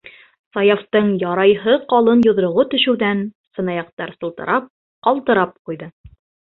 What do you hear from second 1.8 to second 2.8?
ҡалын йоҙроғо